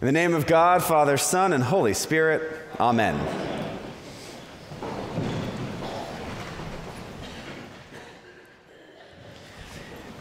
[0.00, 3.18] In the name of God, Father, Son, and Holy Spirit, Amen.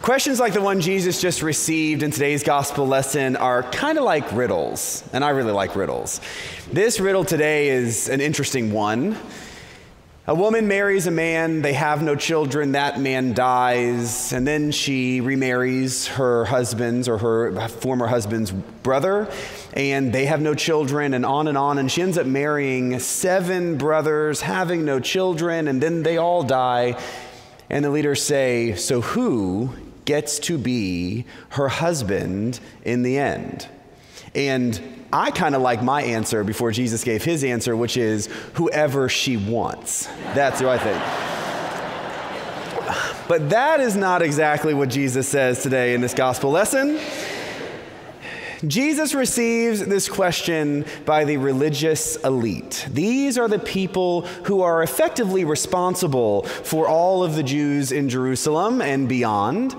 [0.02, 4.32] Questions like the one Jesus just received in today's gospel lesson are kind of like
[4.32, 6.22] riddles, and I really like riddles.
[6.72, 9.16] This riddle today is an interesting one.
[10.30, 15.22] A woman marries a man, they have no children, that man dies, and then she
[15.22, 19.32] remarries her husband's or her former husband's brother,
[19.72, 21.78] and they have no children, and on and on.
[21.78, 27.02] And she ends up marrying seven brothers, having no children, and then they all die.
[27.70, 29.70] And the leaders say, So who
[30.04, 33.70] gets to be her husband in the end?
[34.38, 34.80] And
[35.12, 39.36] I kind of like my answer before Jesus gave his answer, which is whoever she
[39.36, 40.06] wants.
[40.36, 41.02] That's who I think.
[43.28, 47.00] But that is not exactly what Jesus says today in this gospel lesson.
[48.66, 52.88] Jesus receives this question by the religious elite.
[52.90, 58.82] These are the people who are effectively responsible for all of the Jews in Jerusalem
[58.82, 59.76] and beyond,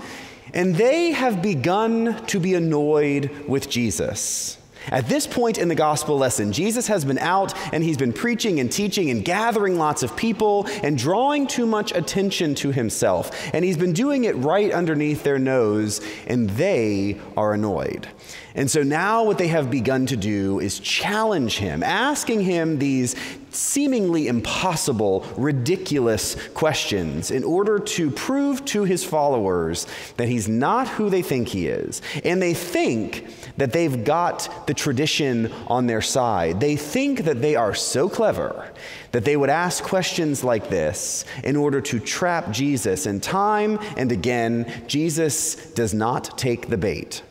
[0.53, 4.57] and they have begun to be annoyed with Jesus.
[4.87, 8.59] At this point in the gospel lesson, Jesus has been out and he's been preaching
[8.59, 13.31] and teaching and gathering lots of people and drawing too much attention to himself.
[13.53, 18.07] And he's been doing it right underneath their nose, and they are annoyed.
[18.55, 23.15] And so now what they have begun to do is challenge him, asking him these
[23.51, 31.09] seemingly impossible, ridiculous questions in order to prove to his followers that he's not who
[31.09, 32.01] they think he is.
[32.23, 36.59] And they think that they've got the tradition on their side.
[36.59, 38.71] They think that they are so clever
[39.11, 43.05] that they would ask questions like this in order to trap Jesus.
[43.05, 47.23] And time and again, Jesus does not take the bait.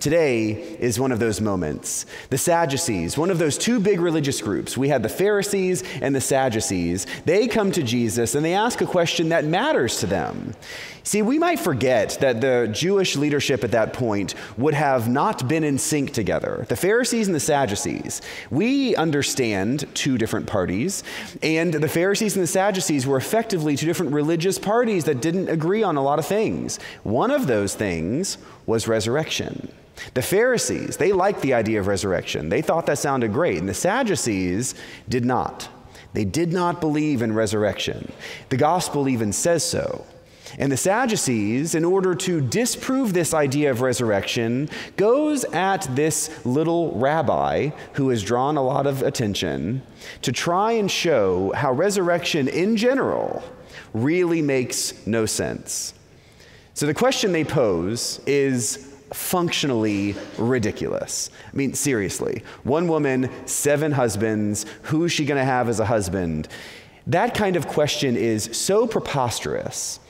[0.00, 2.04] Today is one of those moments.
[2.28, 6.20] The Sadducees, one of those two big religious groups, we had the Pharisees and the
[6.20, 10.54] Sadducees, they come to Jesus and they ask a question that matters to them.
[11.04, 15.62] See, we might forget that the Jewish leadership at that point would have not been
[15.62, 16.64] in sync together.
[16.68, 21.02] The Pharisees and the Sadducees, we understand two different parties,
[21.42, 25.82] and the Pharisees and the Sadducees were effectively two different religious parties that didn't agree
[25.82, 26.78] on a lot of things.
[27.02, 29.72] One of those things was resurrection.
[30.14, 32.48] The Pharisees, they liked the idea of resurrection.
[32.48, 33.58] They thought that sounded great.
[33.58, 34.74] And the Sadducees
[35.08, 35.68] did not.
[36.12, 38.12] They did not believe in resurrection.
[38.48, 40.04] The gospel even says so.
[40.58, 46.92] And the Sadducees, in order to disprove this idea of resurrection, goes at this little
[46.92, 49.82] rabbi who has drawn a lot of attention
[50.22, 53.42] to try and show how resurrection in general
[53.92, 55.94] really makes no sense.
[56.74, 61.30] So the question they pose is functionally ridiculous.
[61.52, 62.42] I mean, seriously.
[62.62, 66.48] One woman, seven husbands, who's she going to have as a husband?
[67.06, 70.00] That kind of question is so preposterous,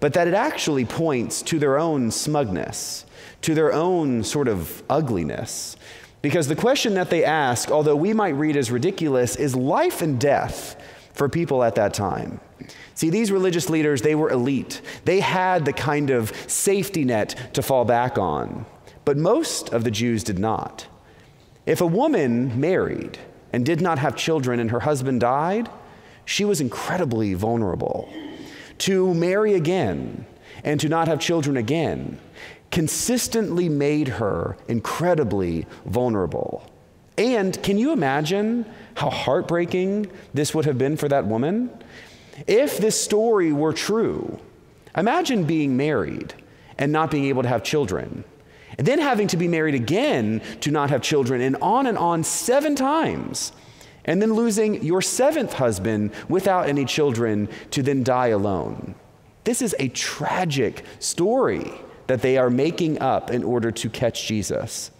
[0.00, 3.06] but that it actually points to their own smugness,
[3.42, 5.76] to their own sort of ugliness.
[6.20, 10.20] Because the question that they ask, although we might read as ridiculous, is life and
[10.20, 10.80] death
[11.14, 12.40] for people at that time.
[12.94, 14.80] See, these religious leaders, they were elite.
[15.04, 18.66] They had the kind of safety net to fall back on.
[19.04, 20.86] But most of the Jews did not.
[21.66, 23.18] If a woman married
[23.52, 25.68] and did not have children and her husband died,
[26.24, 28.12] she was incredibly vulnerable.
[28.78, 30.26] To marry again
[30.64, 32.18] and to not have children again
[32.70, 36.68] consistently made her incredibly vulnerable.
[37.16, 41.70] And can you imagine how heartbreaking this would have been for that woman?
[42.46, 44.38] If this story were true,
[44.96, 46.34] imagine being married
[46.78, 48.24] and not being able to have children,
[48.78, 52.24] and then having to be married again to not have children, and on and on
[52.24, 53.52] seven times,
[54.04, 58.94] and then losing your seventh husband without any children to then die alone.
[59.44, 61.72] This is a tragic story
[62.06, 64.90] that they are making up in order to catch Jesus.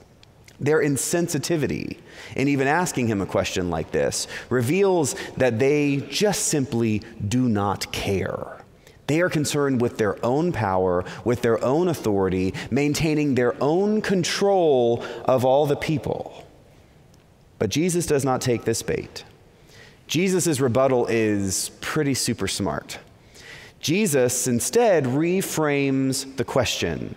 [0.59, 1.99] Their insensitivity
[2.35, 7.93] in even asking him a question like this reveals that they just simply do not
[7.93, 8.57] care.
[9.07, 15.05] They are concerned with their own power, with their own authority, maintaining their own control
[15.27, 16.45] of all the people.
[17.59, 19.25] But Jesus does not take this bait.
[20.07, 22.99] Jesus' rebuttal is pretty super smart.
[23.81, 27.15] Jesus instead reframes the question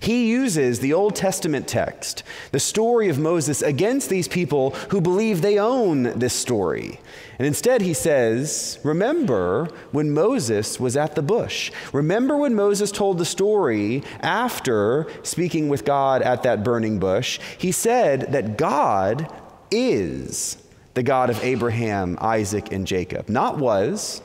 [0.00, 5.42] He uses the Old Testament text, the story of Moses, against these people who believe
[5.42, 7.00] they own this story.
[7.38, 11.72] And instead, he says, Remember when Moses was at the bush.
[11.92, 17.40] Remember when Moses told the story after speaking with God at that burning bush.
[17.58, 19.32] He said that God
[19.70, 20.56] is
[20.94, 24.20] the God of Abraham, Isaac, and Jacob, not was.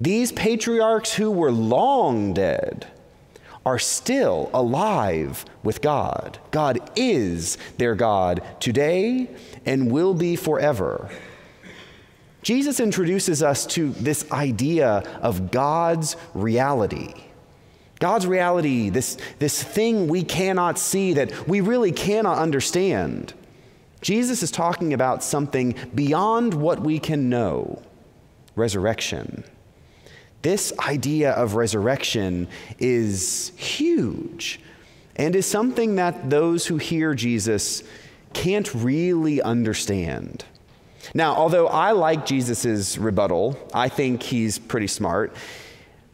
[0.00, 2.86] These patriarchs who were long dead
[3.64, 6.38] are still alive with God.
[6.50, 9.28] God is their God today
[9.66, 11.10] and will be forever.
[12.42, 17.12] Jesus introduces us to this idea of God's reality.
[17.98, 23.34] God's reality, this, this thing we cannot see that we really cannot understand.
[24.00, 27.82] Jesus is talking about something beyond what we can know
[28.56, 29.44] resurrection.
[30.42, 32.48] This idea of resurrection
[32.78, 34.60] is huge
[35.16, 37.82] and is something that those who hear Jesus
[38.32, 40.44] can't really understand.
[41.14, 45.34] Now, although I like Jesus' rebuttal, I think he's pretty smart.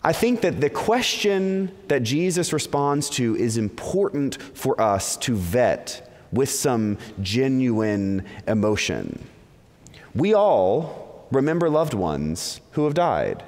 [0.02, 6.12] I think that the question that Jesus responds to is important for us to vet
[6.32, 9.24] with some genuine emotion.
[10.14, 13.42] We all remember loved ones who have died.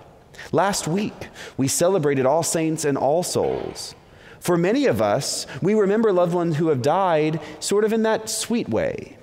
[0.53, 3.95] Last week, we celebrated All Saints and All Souls.
[4.41, 8.31] For many of us, we remember loved ones who have died sort of in that
[8.31, 9.17] sweet way.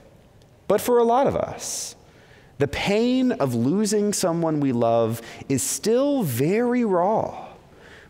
[0.67, 1.95] But for a lot of us,
[2.57, 7.47] the pain of losing someone we love is still very raw.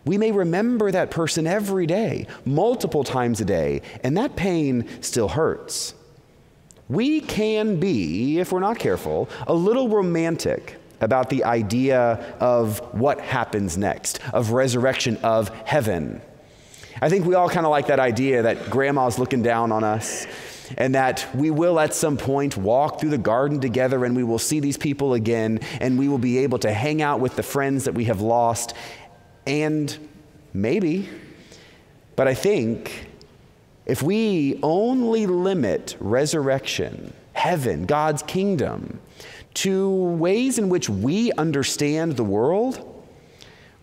[0.05, 5.29] We may remember that person every day, multiple times a day, and that pain still
[5.29, 5.95] hurts.
[6.87, 13.19] We can be, if we're not careful, a little romantic about the idea of what
[13.19, 16.21] happens next, of resurrection, of heaven.
[17.01, 20.25] I think we all kind of like that idea that grandma's looking down on us
[20.77, 24.39] and that we will at some point walk through the garden together and we will
[24.39, 27.85] see these people again and we will be able to hang out with the friends
[27.85, 28.73] that we have lost.
[29.45, 29.95] And
[30.53, 31.09] maybe,
[32.15, 33.07] but I think
[33.85, 38.99] if we only limit resurrection, heaven, God's kingdom,
[39.55, 43.03] to ways in which we understand the world,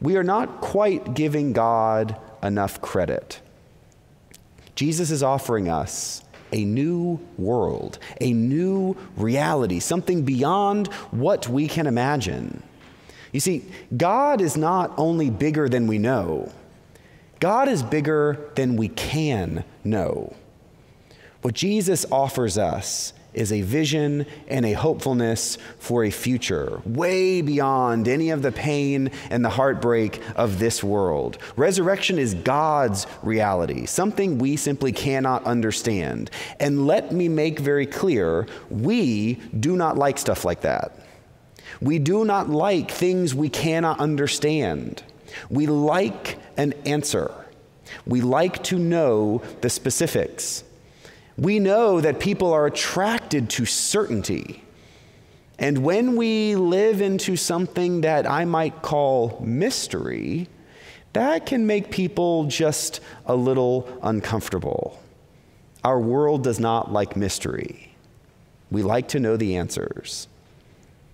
[0.00, 3.40] we are not quite giving God enough credit.
[4.74, 6.22] Jesus is offering us
[6.52, 12.62] a new world, a new reality, something beyond what we can imagine.
[13.32, 13.64] You see,
[13.96, 16.52] God is not only bigger than we know,
[17.40, 20.34] God is bigger than we can know.
[21.40, 28.08] What Jesus offers us is a vision and a hopefulness for a future way beyond
[28.08, 31.38] any of the pain and the heartbreak of this world.
[31.56, 36.30] Resurrection is God's reality, something we simply cannot understand.
[36.60, 40.98] And let me make very clear we do not like stuff like that.
[41.80, 45.02] We do not like things we cannot understand.
[45.50, 47.32] We like an answer.
[48.06, 50.64] We like to know the specifics.
[51.42, 54.62] We know that people are attracted to certainty.
[55.58, 60.46] And when we live into something that I might call mystery,
[61.14, 65.02] that can make people just a little uncomfortable.
[65.82, 67.92] Our world does not like mystery.
[68.70, 70.28] We like to know the answers.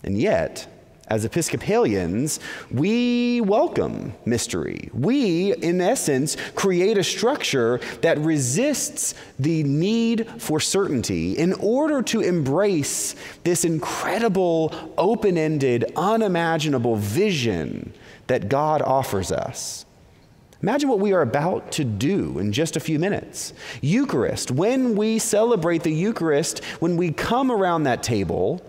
[0.04, 0.68] And yet,
[1.08, 2.38] as Episcopalians,
[2.70, 4.90] we welcome mystery.
[4.92, 12.20] We, in essence, create a structure that resists the need for certainty in order to
[12.20, 17.92] embrace this incredible, open ended, unimaginable vision
[18.26, 19.86] that God offers us.
[20.60, 23.52] Imagine what we are about to do in just a few minutes.
[23.80, 28.60] Eucharist, when we celebrate the Eucharist, when we come around that table,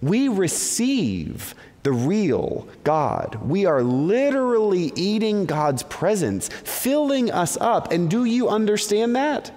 [0.00, 3.38] we receive the real God.
[3.46, 7.92] We are literally eating God's presence, filling us up.
[7.92, 9.52] And do you understand that?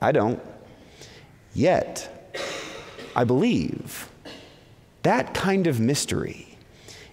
[0.00, 0.40] I don't.
[1.54, 2.32] Yet,
[3.14, 4.08] I believe
[5.02, 6.47] that kind of mystery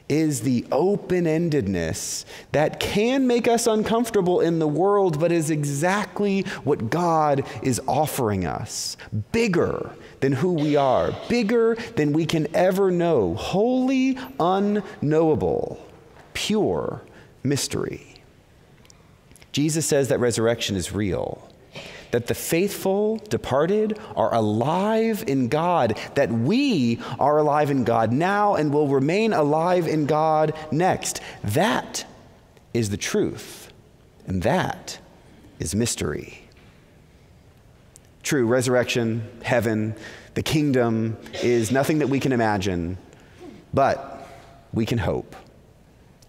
[0.07, 6.41] is the open endedness that can make us uncomfortable in the world, but is exactly
[6.63, 8.97] what God is offering us.
[9.31, 15.83] Bigger than who we are, bigger than we can ever know, wholly unknowable,
[16.33, 17.01] pure
[17.43, 18.15] mystery.
[19.51, 21.44] Jesus says that resurrection is real
[22.11, 28.55] that the faithful departed are alive in God, that we are alive in God now
[28.55, 31.21] and will remain alive in God next.
[31.43, 32.05] That
[32.73, 33.71] is the truth,
[34.27, 34.99] and that
[35.59, 36.41] is mystery.
[38.23, 39.95] True, resurrection, heaven,
[40.33, 42.97] the kingdom is nothing that we can imagine,
[43.73, 44.27] but
[44.73, 45.35] we can hope.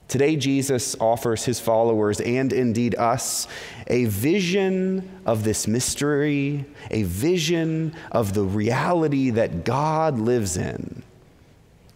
[0.08, 3.48] Today, Jesus offers his followers and indeed us
[3.88, 11.02] a vision of this mystery, a vision of the reality that God lives in.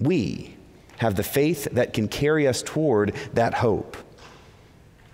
[0.01, 0.57] We
[0.99, 3.97] have the faith that can carry us toward that hope.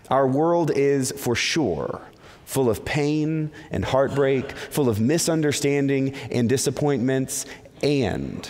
[0.09, 2.01] Our world is for sure
[2.47, 7.45] full of pain and heartbreak, full of misunderstanding and disappointments,
[7.83, 8.49] and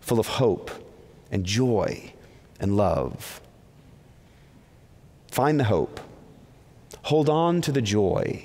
[0.00, 0.70] full of hope
[1.30, 2.12] and joy
[2.58, 3.40] and love.
[5.40, 6.00] Find the hope,
[7.04, 8.44] hold on to the joy,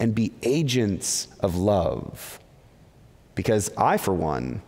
[0.00, 2.40] and be agents of love.
[3.34, 4.62] Because I, for one,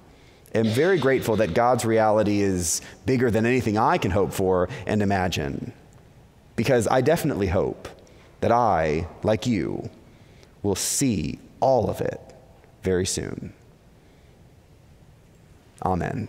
[0.54, 5.00] am very grateful that God's reality is bigger than anything I can hope for and
[5.00, 5.73] imagine.
[6.54, 7.88] Because I definitely hope
[8.42, 9.88] that I, like you,
[10.62, 12.21] will see all of it
[12.83, 13.54] very soon.
[15.83, 16.28] Amen.